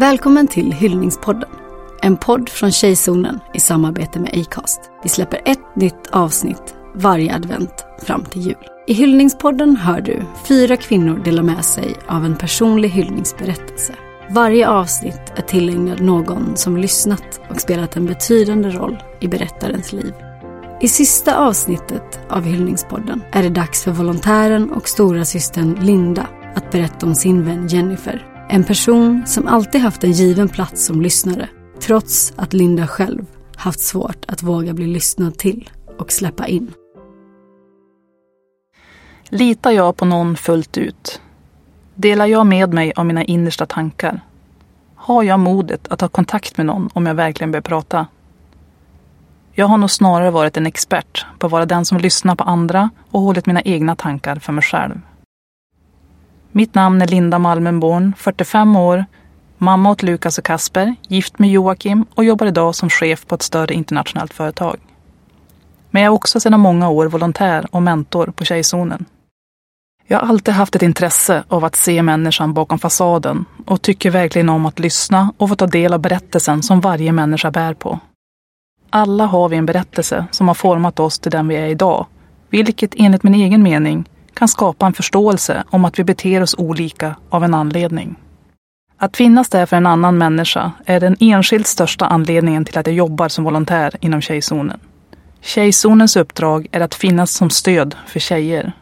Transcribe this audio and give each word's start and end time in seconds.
Välkommen 0.00 0.48
till 0.48 0.72
Hyllningspodden. 0.72 1.48
En 2.02 2.16
podd 2.16 2.48
från 2.48 2.72
Tjejzonen 2.72 3.40
i 3.54 3.60
samarbete 3.60 4.20
med 4.20 4.30
Acast. 4.34 4.80
Vi 5.02 5.08
släpper 5.08 5.40
ett 5.44 5.76
nytt 5.76 6.06
avsnitt 6.12 6.74
varje 6.94 7.34
advent 7.34 7.84
fram 8.02 8.24
till 8.24 8.42
jul. 8.42 8.66
I 8.86 8.92
Hyllningspodden 8.92 9.76
hör 9.76 10.00
du 10.00 10.22
fyra 10.44 10.76
kvinnor 10.76 11.22
dela 11.24 11.42
med 11.42 11.64
sig 11.64 11.94
av 12.06 12.24
en 12.24 12.36
personlig 12.36 12.88
hyllningsberättelse. 12.88 13.94
Varje 14.30 14.68
avsnitt 14.68 15.32
är 15.36 15.42
tillägnad 15.42 16.00
någon 16.00 16.56
som 16.56 16.76
lyssnat 16.76 17.40
och 17.50 17.60
spelat 17.60 17.96
en 17.96 18.06
betydande 18.06 18.70
roll 18.70 19.02
i 19.20 19.28
berättarens 19.28 19.92
liv. 19.92 20.14
I 20.80 20.88
sista 20.88 21.36
avsnittet 21.36 22.20
av 22.28 22.44
Hyllningspodden 22.44 23.22
är 23.32 23.42
det 23.42 23.48
dags 23.48 23.84
för 23.84 23.90
volontären 23.92 24.70
och 24.70 24.88
stora 24.88 25.24
systern 25.24 25.78
Linda 25.80 26.26
att 26.54 26.70
berätta 26.70 27.06
om 27.06 27.14
sin 27.14 27.44
vän 27.44 27.68
Jennifer. 27.68 28.29
En 28.52 28.64
person 28.64 29.26
som 29.26 29.46
alltid 29.46 29.80
haft 29.80 30.04
en 30.04 30.12
given 30.12 30.48
plats 30.48 30.84
som 30.84 31.02
lyssnare, 31.02 31.48
trots 31.80 32.32
att 32.36 32.52
Linda 32.52 32.86
själv 32.86 33.26
haft 33.56 33.80
svårt 33.80 34.24
att 34.28 34.42
våga 34.42 34.74
bli 34.74 34.86
lyssnad 34.86 35.38
till 35.38 35.70
och 35.98 36.12
släppa 36.12 36.46
in. 36.46 36.72
Litar 39.28 39.70
jag 39.70 39.96
på 39.96 40.04
någon 40.04 40.36
fullt 40.36 40.78
ut? 40.78 41.20
Delar 41.94 42.26
jag 42.26 42.46
med 42.46 42.74
mig 42.74 42.92
av 42.96 43.06
mina 43.06 43.24
innersta 43.24 43.66
tankar? 43.66 44.20
Har 44.94 45.22
jag 45.22 45.40
modet 45.40 45.88
att 45.88 46.00
ha 46.00 46.08
kontakt 46.08 46.56
med 46.56 46.66
någon 46.66 46.90
om 46.92 47.06
jag 47.06 47.14
verkligen 47.14 47.50
börjar 47.50 47.62
prata? 47.62 48.06
Jag 49.52 49.66
har 49.66 49.78
nog 49.78 49.90
snarare 49.90 50.30
varit 50.30 50.56
en 50.56 50.66
expert 50.66 51.26
på 51.38 51.46
att 51.46 51.52
vara 51.52 51.66
den 51.66 51.84
som 51.84 51.98
lyssnar 51.98 52.34
på 52.34 52.44
andra 52.44 52.90
och 53.10 53.20
hållit 53.20 53.46
mina 53.46 53.62
egna 53.62 53.96
tankar 53.96 54.36
för 54.36 54.52
mig 54.52 54.64
själv. 54.64 55.00
Mitt 56.52 56.74
namn 56.74 57.02
är 57.02 57.06
Linda 57.06 57.38
Malmenborn, 57.38 58.12
45 58.16 58.76
år, 58.76 59.04
mamma 59.58 59.90
åt 59.90 60.02
Lukas 60.02 60.38
och 60.38 60.44
Kasper, 60.44 60.94
gift 61.08 61.38
med 61.38 61.50
Joakim 61.50 62.04
och 62.14 62.24
jobbar 62.24 62.46
idag 62.46 62.74
som 62.74 62.90
chef 62.90 63.26
på 63.26 63.34
ett 63.34 63.42
större 63.42 63.74
internationellt 63.74 64.32
företag. 64.32 64.76
Men 65.90 66.02
jag 66.02 66.10
är 66.10 66.14
också 66.14 66.40
sedan 66.40 66.60
många 66.60 66.88
år 66.88 67.06
volontär 67.06 67.66
och 67.70 67.82
mentor 67.82 68.26
på 68.26 68.44
Tjejzonen. 68.44 69.04
Jag 70.06 70.18
har 70.18 70.28
alltid 70.28 70.54
haft 70.54 70.76
ett 70.76 70.82
intresse 70.82 71.44
av 71.48 71.64
att 71.64 71.76
se 71.76 72.02
människan 72.02 72.54
bakom 72.54 72.78
fasaden 72.78 73.44
och 73.66 73.82
tycker 73.82 74.10
verkligen 74.10 74.48
om 74.48 74.66
att 74.66 74.78
lyssna 74.78 75.32
och 75.36 75.48
få 75.48 75.56
ta 75.56 75.66
del 75.66 75.92
av 75.92 76.00
berättelsen 76.00 76.62
som 76.62 76.80
varje 76.80 77.12
människa 77.12 77.50
bär 77.50 77.74
på. 77.74 77.98
Alla 78.90 79.26
har 79.26 79.48
vi 79.48 79.56
en 79.56 79.66
berättelse 79.66 80.26
som 80.30 80.48
har 80.48 80.54
format 80.54 81.00
oss 81.00 81.18
till 81.18 81.30
den 81.30 81.48
vi 81.48 81.56
är 81.56 81.66
idag, 81.66 82.06
vilket 82.48 82.94
enligt 82.96 83.22
min 83.22 83.34
egen 83.34 83.62
mening 83.62 84.08
kan 84.40 84.48
skapa 84.48 84.86
en 84.86 84.92
förståelse 84.92 85.64
om 85.70 85.84
att 85.84 85.98
vi 85.98 86.04
beter 86.04 86.42
oss 86.42 86.54
olika 86.58 87.16
av 87.30 87.44
en 87.44 87.54
anledning. 87.54 88.16
Att 88.96 89.16
finnas 89.16 89.48
där 89.48 89.66
för 89.66 89.76
en 89.76 89.86
annan 89.86 90.18
människa 90.18 90.72
är 90.86 91.00
den 91.00 91.16
enskilt 91.20 91.66
största 91.66 92.06
anledningen 92.06 92.64
till 92.64 92.78
att 92.78 92.86
jag 92.86 92.96
jobbar 92.96 93.28
som 93.28 93.44
volontär 93.44 93.96
inom 94.00 94.20
Tjejzonen. 94.20 94.80
Tjejzonens 95.40 96.16
uppdrag 96.16 96.66
är 96.72 96.80
att 96.80 96.94
finnas 96.94 97.32
som 97.32 97.50
stöd 97.50 97.96
för 98.06 98.20
tjejer. 98.20 98.72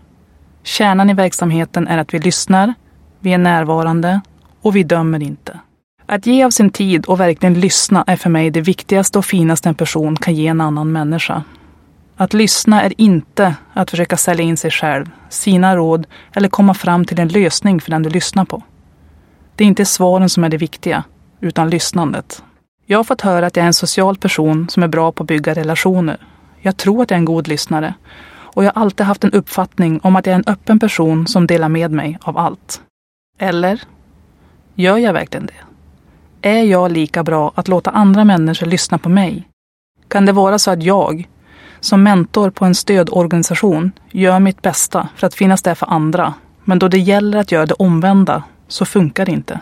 Kärnan 0.63 1.11
i 1.11 1.15
verksamheten 1.15 1.89
är 1.89 1.99
att 1.99 2.15
vi 2.15 2.19
lyssnar, 2.19 2.75
vi 3.21 3.33
är 3.33 3.39
närvarande 3.39 4.21
och 4.63 4.77
vi 4.77 4.83
dömer 4.83 5.23
inte. 5.23 5.61
Att 6.07 6.27
ge 6.27 6.45
av 6.45 6.51
sin 6.51 6.71
tid 6.71 7.07
och 7.07 7.21
verkligen 7.21 7.61
lyssna 7.61 8.05
är 8.07 8.17
för 8.17 8.31
mig 8.31 8.51
det 8.51 8.61
viktigaste 8.61 9.19
och 9.19 9.25
finaste 9.25 9.69
en 9.69 9.75
person 9.75 10.17
kan 10.17 10.35
ge 10.35 10.47
en 10.47 10.61
annan 10.61 10.93
människa. 10.93 11.43
Att 12.21 12.33
lyssna 12.33 12.83
är 12.83 12.93
inte 13.01 13.55
att 13.75 13.91
försöka 13.91 14.17
sälja 14.17 14.45
in 14.45 14.57
sig 14.57 14.71
själv, 14.71 15.11
sina 15.29 15.77
råd 15.77 16.07
eller 16.33 16.49
komma 16.49 16.75
fram 16.75 17.05
till 17.05 17.21
en 17.21 17.29
lösning 17.29 17.81
för 17.81 17.91
den 17.91 18.03
du 18.03 18.11
lyssnar 18.11 18.45
på. 18.45 18.63
Det 19.57 19.65
är 19.65 19.69
inte 19.69 19.85
svaren 19.85 20.29
som 20.29 20.45
är 20.45 20.49
det 20.49 20.57
viktiga, 20.57 21.05
utan 21.41 21.71
lyssnandet. 21.71 22.43
Jag 22.87 22.99
har 22.99 23.05
fått 23.05 23.21
höra 23.21 23.47
att 23.47 23.57
jag 23.57 23.63
är 23.63 23.67
en 23.67 23.75
social 23.75 24.17
person 24.17 24.69
som 24.69 24.83
är 24.83 24.89
bra 24.89 25.13
på 25.13 25.23
att 25.23 25.27
bygga 25.27 25.55
relationer. 25.55 26.17
Jag 26.61 26.77
tror 26.77 27.03
att 27.03 27.11
jag 27.11 27.17
är 27.17 27.21
en 27.21 27.25
god 27.25 27.49
lyssnare. 27.49 27.95
Och 28.31 28.65
jag 28.65 28.73
har 28.75 28.83
alltid 28.83 29.07
haft 29.07 29.25
en 29.25 29.33
uppfattning 29.33 30.01
om 30.03 30.17
att 30.17 30.27
jag 30.27 30.33
är 30.33 30.39
en 30.39 30.53
öppen 30.53 30.79
person 30.79 31.27
som 31.27 31.47
delar 31.47 31.69
med 31.69 31.91
mig 31.91 32.19
av 32.21 32.39
allt. 32.39 32.81
Eller? 33.39 33.83
Gör 34.75 34.97
jag 34.97 35.13
verkligen 35.13 35.47
det? 35.47 36.49
Är 36.49 36.63
jag 36.63 36.93
lika 36.93 37.25
bra 37.25 37.53
att 37.55 37.69
låta 37.69 37.91
andra 37.91 38.25
människor 38.25 38.67
lyssna 38.67 38.99
på 38.99 39.09
mig? 39.09 39.49
Kan 40.09 40.27
det 40.27 40.33
vara 40.33 40.59
så 40.59 40.71
att 40.71 40.83
jag, 40.83 41.29
som 41.81 42.03
mentor 42.03 42.51
på 42.51 42.65
en 42.65 42.75
stödorganisation, 42.75 43.93
gör 44.11 44.41
mitt 44.41 44.63
bästa 44.63 45.09
för 45.17 45.27
att 45.27 45.35
finnas 45.35 45.63
där 45.63 45.75
för 45.75 45.87
andra, 45.87 46.35
men 46.65 46.79
då 46.79 46.89
det 46.89 46.99
gäller 46.99 47.39
att 47.39 47.53
göra 47.53 47.67
det 47.67 47.75
omvända 47.75 48.43
så 48.69 48.85
funkar 48.85 49.27
det 49.27 49.33
inte. 49.33 49.61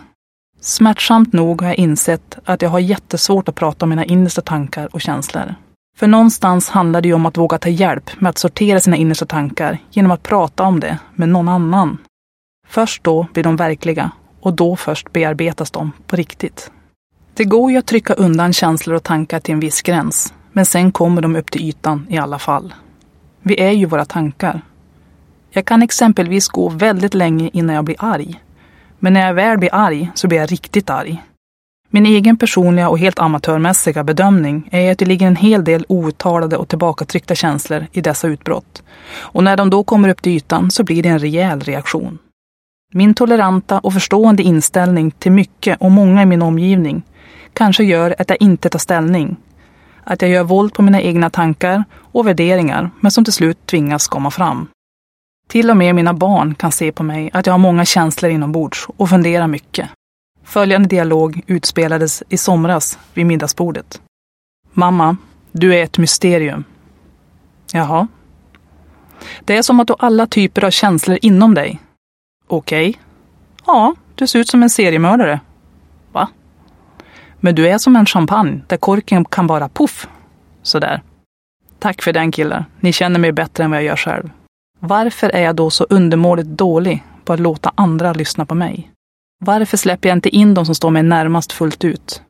Smärtsamt 0.60 1.32
nog 1.32 1.62
har 1.62 1.68
jag 1.68 1.76
insett 1.76 2.38
att 2.44 2.62
jag 2.62 2.70
har 2.70 2.78
jättesvårt 2.78 3.48
att 3.48 3.54
prata 3.54 3.84
om 3.84 3.90
mina 3.90 4.04
innersta 4.04 4.42
tankar 4.42 4.88
och 4.92 5.00
känslor. 5.00 5.54
För 5.98 6.06
någonstans 6.06 6.68
handlar 6.68 7.00
det 7.00 7.08
ju 7.08 7.14
om 7.14 7.26
att 7.26 7.36
våga 7.36 7.58
ta 7.58 7.68
hjälp 7.68 8.20
med 8.20 8.30
att 8.30 8.38
sortera 8.38 8.80
sina 8.80 8.96
innersta 8.96 9.26
tankar 9.26 9.78
genom 9.90 10.10
att 10.10 10.22
prata 10.22 10.62
om 10.62 10.80
det 10.80 10.98
med 11.14 11.28
någon 11.28 11.48
annan. 11.48 11.98
Först 12.68 13.04
då 13.04 13.26
blir 13.32 13.44
de 13.44 13.56
verkliga 13.56 14.10
och 14.40 14.54
då 14.54 14.76
först 14.76 15.12
bearbetas 15.12 15.70
de 15.70 15.92
på 16.06 16.16
riktigt. 16.16 16.70
Det 17.34 17.44
går 17.44 17.70
ju 17.70 17.78
att 17.78 17.86
trycka 17.86 18.14
undan 18.14 18.52
känslor 18.52 18.96
och 18.96 19.02
tankar 19.02 19.40
till 19.40 19.54
en 19.54 19.60
viss 19.60 19.82
gräns, 19.82 20.34
men 20.56 20.66
sen 20.66 20.92
kommer 20.92 21.22
de 21.22 21.36
upp 21.36 21.50
till 21.50 21.68
ytan 21.68 22.06
i 22.08 22.18
alla 22.18 22.38
fall. 22.38 22.74
Vi 23.42 23.60
är 23.60 23.70
ju 23.70 23.86
våra 23.86 24.04
tankar. 24.04 24.60
Jag 25.50 25.64
kan 25.64 25.82
exempelvis 25.82 26.48
gå 26.48 26.68
väldigt 26.68 27.14
länge 27.14 27.50
innan 27.52 27.76
jag 27.76 27.84
blir 27.84 27.96
arg. 27.98 28.40
Men 28.98 29.12
när 29.12 29.26
jag 29.26 29.34
väl 29.34 29.58
blir 29.58 29.74
arg 29.74 30.10
så 30.14 30.28
blir 30.28 30.38
jag 30.38 30.52
riktigt 30.52 30.90
arg. 30.90 31.22
Min 31.90 32.06
egen 32.06 32.36
personliga 32.36 32.88
och 32.88 32.98
helt 32.98 33.18
amatörmässiga 33.18 34.04
bedömning 34.04 34.68
är 34.72 34.92
att 34.92 34.98
det 34.98 35.04
ligger 35.04 35.26
en 35.26 35.36
hel 35.36 35.64
del 35.64 35.84
outtalade 35.88 36.56
och 36.56 36.68
tillbakatryckta 36.68 37.34
känslor 37.34 37.86
i 37.92 38.00
dessa 38.00 38.28
utbrott. 38.28 38.82
Och 39.16 39.44
när 39.44 39.56
de 39.56 39.70
då 39.70 39.84
kommer 39.84 40.08
upp 40.08 40.22
till 40.22 40.36
ytan 40.36 40.70
så 40.70 40.84
blir 40.84 41.02
det 41.02 41.08
en 41.08 41.18
rejäl 41.18 41.60
reaktion. 41.60 42.18
Min 42.92 43.14
toleranta 43.14 43.78
och 43.78 43.92
förstående 43.92 44.42
inställning 44.42 45.10
till 45.10 45.32
mycket 45.32 45.80
och 45.80 45.90
många 45.90 46.22
i 46.22 46.26
min 46.26 46.42
omgivning 46.42 47.02
kanske 47.52 47.84
gör 47.84 48.14
att 48.18 48.30
jag 48.30 48.42
inte 48.42 48.68
tar 48.68 48.78
ställning. 48.78 49.36
Att 50.08 50.22
jag 50.22 50.30
gör 50.30 50.44
våld 50.44 50.74
på 50.74 50.82
mina 50.82 51.00
egna 51.00 51.30
tankar 51.30 51.84
och 51.94 52.26
värderingar, 52.26 52.90
men 53.00 53.10
som 53.10 53.24
till 53.24 53.32
slut 53.32 53.66
tvingas 53.66 54.08
komma 54.08 54.30
fram. 54.30 54.68
Till 55.48 55.70
och 55.70 55.76
med 55.76 55.94
mina 55.94 56.14
barn 56.14 56.54
kan 56.54 56.72
se 56.72 56.92
på 56.92 57.02
mig 57.02 57.30
att 57.32 57.46
jag 57.46 57.52
har 57.52 57.58
många 57.58 57.84
känslor 57.84 58.30
inombords 58.32 58.86
och 58.96 59.08
funderar 59.08 59.46
mycket. 59.46 59.88
Följande 60.44 60.88
dialog 60.88 61.42
utspelades 61.46 62.22
i 62.28 62.36
somras 62.36 62.98
vid 63.14 63.26
middagsbordet. 63.26 64.00
Mamma, 64.72 65.16
du 65.52 65.74
är 65.74 65.82
ett 65.82 65.98
mysterium. 65.98 66.64
Jaha. 67.72 68.08
Det 69.44 69.56
är 69.56 69.62
som 69.62 69.80
att 69.80 69.86
du 69.86 69.92
har 69.98 70.06
alla 70.06 70.26
typer 70.26 70.64
av 70.64 70.70
känslor 70.70 71.18
inom 71.22 71.54
dig. 71.54 71.80
Okej. 72.46 72.88
Okay. 72.88 73.02
Ja, 73.66 73.94
du 74.14 74.26
ser 74.26 74.38
ut 74.38 74.48
som 74.48 74.62
en 74.62 74.70
seriemördare. 74.70 75.40
Men 77.46 77.54
du 77.54 77.68
är 77.68 77.78
som 77.78 77.96
en 77.96 78.06
champagne 78.06 78.60
där 78.66 78.76
korken 78.76 79.24
kan 79.24 79.46
bara 79.46 79.68
poff. 79.68 80.08
Sådär. 80.62 81.02
Tack 81.78 82.02
för 82.02 82.12
den 82.12 82.32
killar. 82.32 82.64
Ni 82.80 82.92
känner 82.92 83.18
mig 83.18 83.32
bättre 83.32 83.64
än 83.64 83.70
vad 83.70 83.78
jag 83.78 83.84
gör 83.84 83.96
själv. 83.96 84.30
Varför 84.80 85.30
är 85.30 85.42
jag 85.42 85.56
då 85.56 85.70
så 85.70 85.86
undermåligt 85.90 86.48
dålig 86.48 87.04
på 87.24 87.32
att 87.32 87.40
låta 87.40 87.72
andra 87.74 88.12
lyssna 88.12 88.46
på 88.46 88.54
mig? 88.54 88.90
Varför 89.44 89.76
släpper 89.76 90.08
jag 90.08 90.16
inte 90.16 90.28
in 90.28 90.54
de 90.54 90.66
som 90.66 90.74
står 90.74 90.90
mig 90.90 91.02
närmast 91.02 91.52
fullt 91.52 91.84
ut? 91.84 92.22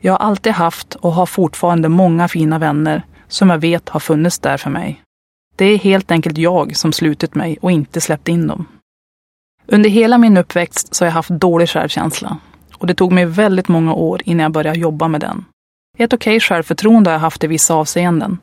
Jag 0.00 0.12
har 0.12 0.18
alltid 0.18 0.52
haft 0.52 0.94
och 0.94 1.12
har 1.12 1.26
fortfarande 1.26 1.88
många 1.88 2.28
fina 2.28 2.58
vänner 2.58 3.02
som 3.28 3.50
jag 3.50 3.58
vet 3.58 3.88
har 3.88 4.00
funnits 4.00 4.38
där 4.38 4.56
för 4.56 4.70
mig. 4.70 5.02
Det 5.56 5.64
är 5.64 5.78
helt 5.78 6.10
enkelt 6.10 6.38
jag 6.38 6.76
som 6.76 6.92
slutit 6.92 7.34
mig 7.34 7.58
och 7.60 7.70
inte 7.70 8.00
släppt 8.00 8.28
in 8.28 8.46
dem. 8.46 8.66
Under 9.66 9.90
hela 9.90 10.18
min 10.18 10.36
uppväxt 10.36 10.94
så 10.94 11.04
har 11.04 11.06
jag 11.06 11.14
haft 11.14 11.30
dålig 11.30 11.68
självkänsla 11.68 12.36
och 12.78 12.86
det 12.86 12.94
tog 12.94 13.12
mig 13.12 13.26
väldigt 13.26 13.68
många 13.68 13.94
år 13.94 14.22
innan 14.24 14.42
jag 14.42 14.52
började 14.52 14.78
jobba 14.78 15.08
med 15.08 15.20
den. 15.20 15.44
Ett 15.98 16.12
okej 16.12 16.40
självförtroende 16.40 17.10
har 17.10 17.14
jag 17.14 17.20
haft 17.20 17.44
i 17.44 17.46
vissa 17.46 17.74
avseenden. 17.74 18.38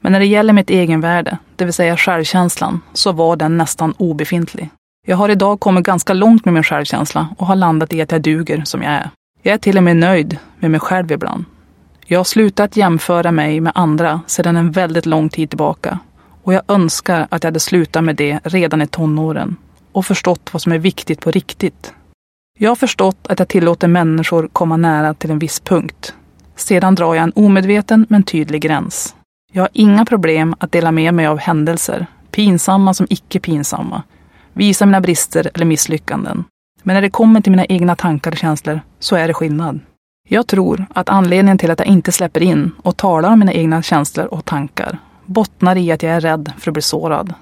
Men 0.00 0.12
när 0.12 0.20
det 0.20 0.26
gäller 0.26 0.52
mitt 0.52 0.70
egenvärde, 0.70 1.38
det 1.56 1.64
vill 1.64 1.74
säga 1.74 1.96
självkänslan, 1.96 2.80
så 2.92 3.12
var 3.12 3.36
den 3.36 3.56
nästan 3.56 3.94
obefintlig. 3.98 4.70
Jag 5.06 5.16
har 5.16 5.28
idag 5.28 5.60
kommit 5.60 5.84
ganska 5.84 6.14
långt 6.14 6.44
med 6.44 6.54
min 6.54 6.62
självkänsla 6.62 7.28
och 7.38 7.46
har 7.46 7.56
landat 7.56 7.92
i 7.92 8.02
att 8.02 8.12
jag 8.12 8.22
duger 8.22 8.62
som 8.64 8.82
jag 8.82 8.92
är. 8.92 9.10
Jag 9.42 9.54
är 9.54 9.58
till 9.58 9.76
och 9.76 9.82
med 9.82 9.96
nöjd 9.96 10.38
med 10.58 10.70
mig 10.70 10.80
själv 10.80 11.12
ibland. 11.12 11.44
Jag 12.06 12.18
har 12.18 12.24
slutat 12.24 12.76
jämföra 12.76 13.32
mig 13.32 13.60
med 13.60 13.72
andra 13.74 14.20
sedan 14.26 14.56
en 14.56 14.70
väldigt 14.72 15.06
lång 15.06 15.28
tid 15.28 15.50
tillbaka. 15.50 15.98
Och 16.42 16.54
jag 16.54 16.62
önskar 16.68 17.26
att 17.30 17.44
jag 17.44 17.48
hade 17.48 17.60
slutat 17.60 18.04
med 18.04 18.16
det 18.16 18.40
redan 18.44 18.82
i 18.82 18.86
tonåren 18.86 19.56
och 19.92 20.06
förstått 20.06 20.48
vad 20.52 20.62
som 20.62 20.72
är 20.72 20.78
viktigt 20.78 21.20
på 21.20 21.30
riktigt. 21.30 21.92
Jag 22.58 22.70
har 22.70 22.76
förstått 22.76 23.26
att 23.28 23.38
jag 23.38 23.48
tillåter 23.48 23.88
människor 23.88 24.48
komma 24.52 24.76
nära 24.76 25.14
till 25.14 25.30
en 25.30 25.38
viss 25.38 25.60
punkt. 25.60 26.14
Sedan 26.56 26.94
drar 26.94 27.14
jag 27.14 27.22
en 27.22 27.32
omedveten 27.36 28.06
men 28.08 28.22
tydlig 28.22 28.62
gräns. 28.62 29.14
Jag 29.52 29.62
har 29.62 29.68
inga 29.72 30.04
problem 30.04 30.54
att 30.58 30.72
dela 30.72 30.92
med 30.92 31.14
mig 31.14 31.26
av 31.26 31.38
händelser, 31.38 32.06
pinsamma 32.30 32.94
som 32.94 33.06
icke 33.10 33.40
pinsamma, 33.40 34.02
visa 34.52 34.86
mina 34.86 35.00
brister 35.00 35.50
eller 35.54 35.66
misslyckanden. 35.66 36.44
Men 36.82 36.94
när 36.94 37.02
det 37.02 37.10
kommer 37.10 37.40
till 37.40 37.52
mina 37.52 37.64
egna 37.64 37.96
tankar 37.96 38.30
och 38.32 38.38
känslor 38.38 38.80
så 38.98 39.16
är 39.16 39.28
det 39.28 39.34
skillnad. 39.34 39.80
Jag 40.28 40.46
tror 40.46 40.86
att 40.94 41.08
anledningen 41.08 41.58
till 41.58 41.70
att 41.70 41.78
jag 41.78 41.88
inte 41.88 42.12
släpper 42.12 42.42
in 42.42 42.70
och 42.82 42.96
talar 42.96 43.32
om 43.32 43.38
mina 43.38 43.52
egna 43.52 43.82
känslor 43.82 44.26
och 44.26 44.44
tankar 44.44 44.98
bottnar 45.26 45.76
i 45.76 45.92
att 45.92 46.02
jag 46.02 46.12
är 46.12 46.20
rädd 46.20 46.52
för 46.58 46.70
att 46.70 46.74
bli 46.74 46.82
sårad. 46.82 47.34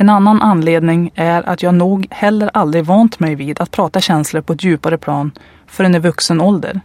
En 0.00 0.08
annan 0.08 0.42
anledning 0.42 1.10
är 1.14 1.48
att 1.48 1.62
jag 1.62 1.74
nog 1.74 2.06
heller 2.10 2.50
aldrig 2.54 2.84
vant 2.84 3.20
mig 3.20 3.34
vid 3.34 3.60
att 3.60 3.70
prata 3.70 4.00
känslor 4.00 4.40
på 4.40 4.52
ett 4.52 4.64
djupare 4.64 4.98
plan 4.98 5.32
förrän 5.66 5.94
i 5.94 5.98
vuxen 5.98 6.40
ålder. 6.40 6.80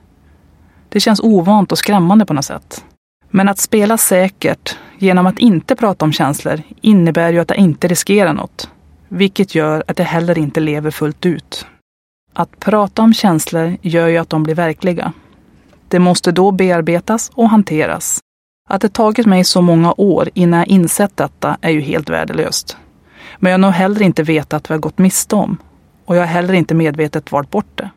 Det 0.89 0.99
känns 0.99 1.19
ovant 1.19 1.71
och 1.71 1.77
skrämmande 1.77 2.25
på 2.25 2.33
något 2.33 2.45
sätt. 2.45 2.85
Men 3.29 3.49
att 3.49 3.57
spela 3.57 3.97
säkert 3.97 4.77
genom 4.97 5.25
att 5.27 5.39
inte 5.39 5.75
prata 5.75 6.05
om 6.05 6.13
känslor 6.13 6.61
innebär 6.81 7.33
ju 7.33 7.39
att 7.39 7.49
jag 7.49 7.59
inte 7.59 7.87
riskerar 7.87 8.33
något. 8.33 8.69
Vilket 9.07 9.55
gör 9.55 9.83
att 9.87 9.99
jag 9.99 10.05
heller 10.05 10.37
inte 10.37 10.59
lever 10.59 10.91
fullt 10.91 11.25
ut. 11.25 11.65
Att 12.33 12.59
prata 12.59 13.01
om 13.01 13.13
känslor 13.13 13.77
gör 13.81 14.07
ju 14.07 14.17
att 14.17 14.29
de 14.29 14.43
blir 14.43 14.55
verkliga. 14.55 15.13
Det 15.87 15.99
måste 15.99 16.31
då 16.31 16.51
bearbetas 16.51 17.31
och 17.33 17.49
hanteras. 17.49 18.19
Att 18.69 18.81
det 18.81 18.93
tagit 18.93 19.25
mig 19.25 19.43
så 19.43 19.61
många 19.61 19.93
år 19.97 20.29
innan 20.33 20.59
jag 20.59 20.67
insett 20.67 21.17
detta 21.17 21.57
är 21.61 21.69
ju 21.69 21.81
helt 21.81 22.09
värdelöst. 22.09 22.77
Men 23.43 23.51
jag 23.51 23.57
har 23.57 23.61
nog 23.61 23.71
heller 23.71 24.01
inte 24.01 24.23
vetat 24.23 24.69
vad 24.69 24.75
jag 24.75 24.81
gått 24.81 24.97
miste 24.97 25.35
om. 25.35 25.57
Och 26.05 26.15
jag 26.15 26.21
har 26.21 26.27
heller 26.27 26.53
inte 26.53 26.73
medvetet 26.73 27.31
valt 27.31 27.49
bort 27.49 27.71
det. 27.75 27.89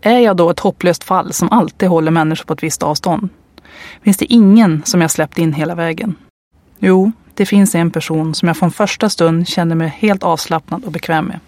Är 0.00 0.18
jag 0.18 0.36
då 0.36 0.50
ett 0.50 0.60
hopplöst 0.60 1.04
fall 1.04 1.32
som 1.32 1.52
alltid 1.52 1.88
håller 1.88 2.10
människor 2.10 2.44
på 2.44 2.52
ett 2.52 2.62
visst 2.62 2.82
avstånd? 2.82 3.28
Finns 4.02 4.16
det 4.16 4.32
ingen 4.32 4.82
som 4.84 5.00
jag 5.00 5.10
släppt 5.10 5.38
in 5.38 5.52
hela 5.52 5.74
vägen? 5.74 6.14
Jo, 6.78 7.12
det 7.34 7.46
finns 7.46 7.74
en 7.74 7.90
person 7.90 8.34
som 8.34 8.48
jag 8.48 8.56
från 8.56 8.70
första 8.70 9.08
stund 9.08 9.48
kände 9.48 9.74
mig 9.74 9.88
helt 9.88 10.22
avslappnad 10.22 10.84
och 10.84 10.92
bekväm 10.92 11.24
med. 11.24 11.40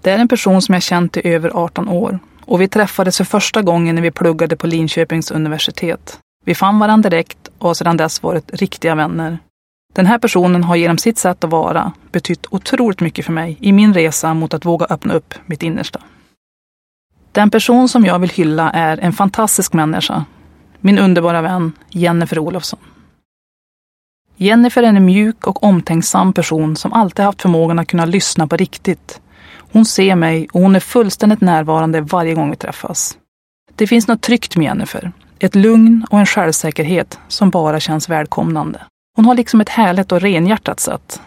Det 0.00 0.10
är 0.10 0.18
en 0.18 0.28
person 0.28 0.62
som 0.62 0.72
jag 0.72 0.82
känt 0.82 1.16
i 1.16 1.28
över 1.28 1.50
18 1.54 1.88
år 1.88 2.18
och 2.40 2.60
vi 2.60 2.68
träffades 2.68 3.16
för 3.16 3.24
första 3.24 3.62
gången 3.62 3.94
när 3.94 4.02
vi 4.02 4.10
pluggade 4.10 4.56
på 4.56 4.66
Linköpings 4.66 5.30
universitet. 5.30 6.18
Vi 6.44 6.54
fann 6.54 6.78
varandra 6.78 7.10
direkt 7.10 7.50
och 7.58 7.68
har 7.68 7.74
sedan 7.74 7.96
dess 7.96 8.22
varit 8.22 8.54
riktiga 8.54 8.94
vänner. 8.94 9.38
Den 9.96 10.06
här 10.06 10.18
personen 10.18 10.64
har 10.64 10.76
genom 10.76 10.98
sitt 10.98 11.18
sätt 11.18 11.44
att 11.44 11.50
vara 11.50 11.92
betytt 12.12 12.46
otroligt 12.50 13.00
mycket 13.00 13.24
för 13.24 13.32
mig 13.32 13.56
i 13.60 13.72
min 13.72 13.94
resa 13.94 14.34
mot 14.34 14.54
att 14.54 14.64
våga 14.64 14.86
öppna 14.90 15.14
upp 15.14 15.34
mitt 15.46 15.62
innersta. 15.62 16.00
Den 17.32 17.50
person 17.50 17.88
som 17.88 18.04
jag 18.04 18.18
vill 18.18 18.30
hylla 18.30 18.70
är 18.70 18.98
en 18.98 19.12
fantastisk 19.12 19.72
människa. 19.72 20.24
Min 20.80 20.98
underbara 20.98 21.42
vän 21.42 21.72
Jennifer 21.90 22.38
Olofsson. 22.38 22.78
Jennifer 24.36 24.82
är 24.82 24.86
en 24.86 25.04
mjuk 25.04 25.46
och 25.46 25.64
omtänksam 25.64 26.32
person 26.32 26.76
som 26.76 26.92
alltid 26.92 27.24
haft 27.24 27.42
förmågan 27.42 27.78
att 27.78 27.88
kunna 27.88 28.06
lyssna 28.06 28.46
på 28.46 28.56
riktigt. 28.56 29.20
Hon 29.72 29.84
ser 29.84 30.14
mig 30.14 30.48
och 30.52 30.60
hon 30.60 30.76
är 30.76 30.80
fullständigt 30.80 31.40
närvarande 31.40 32.00
varje 32.00 32.34
gång 32.34 32.50
vi 32.50 32.56
träffas. 32.56 33.18
Det 33.74 33.86
finns 33.86 34.08
något 34.08 34.22
tryggt 34.22 34.56
med 34.56 34.64
Jennifer. 34.64 35.12
Ett 35.38 35.54
lugn 35.54 36.06
och 36.10 36.18
en 36.18 36.26
självsäkerhet 36.26 37.18
som 37.28 37.50
bara 37.50 37.80
känns 37.80 38.08
välkomnande. 38.08 38.80
Hon 39.16 39.24
har 39.24 39.34
liksom 39.34 39.60
ett 39.60 39.68
härligt 39.68 40.12
och 40.12 40.20
renhjärtat 40.20 40.80
sätt. 40.80 41.20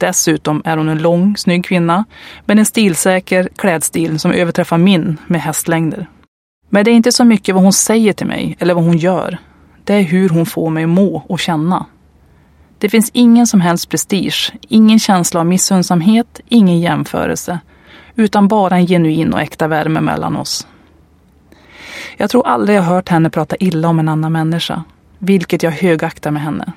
Dessutom 0.00 0.62
är 0.64 0.76
hon 0.76 0.88
en 0.88 1.02
lång, 1.02 1.36
snygg 1.36 1.64
kvinna 1.64 2.04
med 2.44 2.58
en 2.58 2.66
stilsäker 2.66 3.48
klädstil 3.56 4.18
som 4.18 4.32
överträffar 4.32 4.78
min 4.78 5.16
med 5.26 5.40
hästlängder. 5.40 6.06
Men 6.68 6.84
det 6.84 6.90
är 6.90 6.94
inte 6.94 7.12
så 7.12 7.24
mycket 7.24 7.54
vad 7.54 7.64
hon 7.64 7.72
säger 7.72 8.12
till 8.12 8.26
mig 8.26 8.56
eller 8.58 8.74
vad 8.74 8.84
hon 8.84 8.98
gör. 8.98 9.38
Det 9.84 9.94
är 9.94 10.02
hur 10.02 10.28
hon 10.28 10.46
får 10.46 10.70
mig 10.70 10.84
att 10.84 10.90
må 10.90 11.22
och 11.26 11.40
känna. 11.40 11.86
Det 12.78 12.88
finns 12.88 13.10
ingen 13.14 13.46
som 13.46 13.60
helst 13.60 13.88
prestige, 13.88 14.52
ingen 14.68 14.98
känsla 14.98 15.40
av 15.40 15.46
missundsamhet, 15.46 16.40
ingen 16.48 16.80
jämförelse, 16.80 17.60
utan 18.14 18.48
bara 18.48 18.76
en 18.76 18.86
genuin 18.86 19.32
och 19.32 19.40
äkta 19.40 19.68
värme 19.68 20.00
mellan 20.00 20.36
oss. 20.36 20.66
Jag 22.16 22.30
tror 22.30 22.46
aldrig 22.46 22.78
jag 22.78 22.82
hört 22.82 23.08
henne 23.08 23.30
prata 23.30 23.56
illa 23.56 23.88
om 23.88 23.98
en 23.98 24.08
annan 24.08 24.32
människa, 24.32 24.84
vilket 25.18 25.62
jag 25.62 25.70
högaktar 25.70 26.30
med 26.30 26.42
henne. 26.42 26.72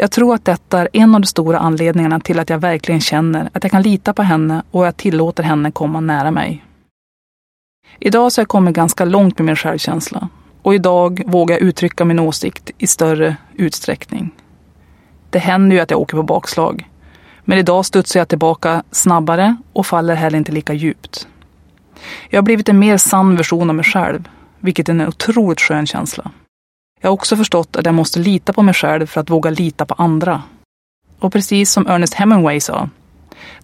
Jag 0.00 0.10
tror 0.10 0.34
att 0.34 0.44
detta 0.44 0.80
är 0.80 0.88
en 0.92 1.14
av 1.14 1.20
de 1.20 1.26
stora 1.26 1.58
anledningarna 1.58 2.20
till 2.20 2.38
att 2.38 2.50
jag 2.50 2.58
verkligen 2.58 3.00
känner 3.00 3.50
att 3.52 3.64
jag 3.64 3.70
kan 3.70 3.82
lita 3.82 4.12
på 4.12 4.22
henne 4.22 4.62
och 4.70 4.86
jag 4.86 4.96
tillåter 4.96 5.42
henne 5.42 5.70
komma 5.70 6.00
nära 6.00 6.30
mig. 6.30 6.64
Idag 7.98 8.32
så 8.32 8.40
har 8.40 8.42
jag 8.42 8.48
kommit 8.48 8.74
ganska 8.74 9.04
långt 9.04 9.38
med 9.38 9.46
min 9.46 9.56
självkänsla 9.56 10.28
och 10.62 10.74
idag 10.74 11.22
vågar 11.26 11.54
jag 11.54 11.62
uttrycka 11.62 12.04
min 12.04 12.18
åsikt 12.18 12.70
i 12.78 12.86
större 12.86 13.36
utsträckning. 13.54 14.30
Det 15.30 15.38
händer 15.38 15.76
ju 15.76 15.82
att 15.82 15.90
jag 15.90 16.00
åker 16.00 16.16
på 16.16 16.22
bakslag. 16.22 16.88
Men 17.44 17.58
idag 17.58 17.86
studsar 17.86 18.20
jag 18.20 18.28
tillbaka 18.28 18.82
snabbare 18.90 19.56
och 19.72 19.86
faller 19.86 20.14
heller 20.14 20.38
inte 20.38 20.52
lika 20.52 20.72
djupt. 20.72 21.28
Jag 22.28 22.38
har 22.38 22.44
blivit 22.44 22.68
en 22.68 22.78
mer 22.78 22.96
sann 22.96 23.36
version 23.36 23.70
av 23.70 23.76
mig 23.76 23.84
själv, 23.84 24.28
vilket 24.60 24.88
är 24.88 24.92
en 24.92 25.08
otroligt 25.08 25.60
skön 25.60 25.86
känsla. 25.86 26.30
Jag 27.02 27.10
har 27.10 27.14
också 27.14 27.36
förstått 27.36 27.76
att 27.76 27.86
jag 27.86 27.94
måste 27.94 28.18
lita 28.18 28.52
på 28.52 28.62
mig 28.62 28.74
själv 28.74 29.06
för 29.06 29.20
att 29.20 29.30
våga 29.30 29.50
lita 29.50 29.86
på 29.86 29.94
andra. 29.94 30.42
Och 31.18 31.32
precis 31.32 31.72
som 31.72 31.86
Ernest 31.86 32.14
Hemingway 32.14 32.60
sa, 32.60 32.88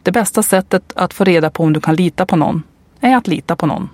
det 0.02 0.12
bästa 0.12 0.42
sättet 0.42 0.92
att 0.96 1.14
få 1.14 1.24
reda 1.24 1.50
på 1.50 1.62
om 1.62 1.72
du 1.72 1.80
kan 1.80 1.94
lita 1.94 2.26
på 2.26 2.36
någon 2.36 2.62
är 3.00 3.16
att 3.16 3.28
lita 3.28 3.56
på 3.56 3.66
någon. 3.66 3.88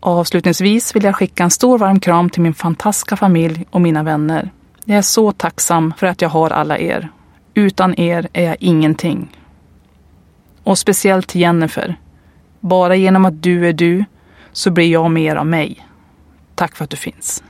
Avslutningsvis 0.00 0.96
vill 0.96 1.04
jag 1.04 1.16
skicka 1.16 1.44
en 1.44 1.50
stor 1.50 1.78
varm 1.78 2.00
kram 2.00 2.30
till 2.30 2.42
min 2.42 2.54
fantastiska 2.54 3.16
familj 3.16 3.66
och 3.70 3.80
mina 3.80 4.02
vänner. 4.02 4.50
Jag 4.84 4.98
är 4.98 5.02
så 5.02 5.32
tacksam 5.32 5.94
för 5.98 6.06
att 6.06 6.22
jag 6.22 6.28
har 6.28 6.50
alla 6.50 6.78
er. 6.78 7.08
Utan 7.54 8.00
er 8.00 8.28
är 8.32 8.44
jag 8.44 8.56
ingenting. 8.60 9.36
Och 10.62 10.78
speciellt 10.78 11.28
till 11.28 11.40
Jennifer. 11.40 11.96
Bara 12.60 12.96
genom 12.96 13.24
att 13.24 13.42
du 13.42 13.68
är 13.68 13.72
du 13.72 14.04
så 14.52 14.70
blir 14.70 14.92
jag 14.92 15.10
mer 15.10 15.36
av 15.36 15.46
mig. 15.46 15.86
Tack 16.54 16.76
för 16.76 16.84
att 16.84 16.90
du 16.90 16.96
finns. 16.96 17.42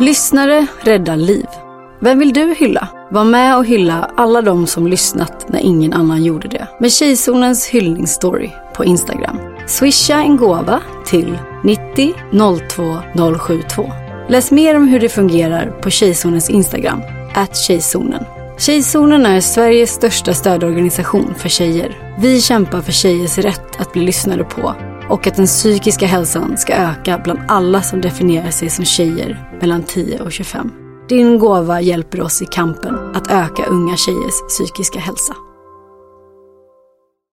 Lyssnare 0.00 0.66
räddar 0.80 1.16
liv. 1.16 1.46
Vem 2.00 2.18
vill 2.18 2.32
du 2.32 2.54
hylla? 2.58 2.88
Var 3.10 3.24
med 3.24 3.56
och 3.56 3.64
hylla 3.64 4.10
alla 4.16 4.42
de 4.42 4.66
som 4.66 4.86
lyssnat 4.86 5.46
när 5.48 5.60
ingen 5.60 5.92
annan 5.92 6.24
gjorde 6.24 6.48
det. 6.48 6.68
Med 6.80 6.92
Tjejzonens 6.92 7.66
hyllningsstory 7.66 8.50
på 8.74 8.84
Instagram. 8.84 9.38
Swisha 9.66 10.14
en 10.14 10.36
gåva 10.36 10.80
till 11.06 11.38
90 11.64 12.14
02 12.68 13.38
072. 13.38 13.92
Läs 14.28 14.50
mer 14.50 14.76
om 14.76 14.88
hur 14.88 15.00
det 15.00 15.08
fungerar 15.08 15.70
på 15.82 15.90
Tjejzonens 15.90 16.50
Instagram, 16.50 17.02
at 17.34 17.56
Tjejzonen. 17.56 18.24
Tjejzonen 18.58 19.26
är 19.26 19.40
Sveriges 19.40 19.90
största 19.90 20.34
stödorganisation 20.34 21.34
för 21.38 21.48
tjejer. 21.48 22.14
Vi 22.18 22.40
kämpar 22.40 22.80
för 22.80 22.92
tjejers 22.92 23.38
rätt 23.38 23.80
att 23.80 23.92
bli 23.92 24.02
lyssnade 24.02 24.44
på 24.44 24.74
och 25.08 25.26
att 25.26 25.34
den 25.34 25.46
psykiska 25.46 26.06
hälsan 26.06 26.56
ska 26.56 26.74
öka 26.74 27.20
bland 27.24 27.40
alla 27.48 27.82
som 27.82 28.00
definierar 28.00 28.50
sig 28.50 28.70
som 28.70 28.84
tjejer 28.84 29.58
mellan 29.60 29.82
10 29.82 30.20
och 30.20 30.32
25. 30.32 30.70
Din 31.08 31.38
gåva 31.38 31.80
hjälper 31.80 32.20
oss 32.20 32.42
i 32.42 32.46
kampen 32.46 32.94
att 33.14 33.30
öka 33.30 33.66
unga 33.66 33.96
tjejers 33.96 34.34
psykiska 34.48 34.98
hälsa. 34.98 35.34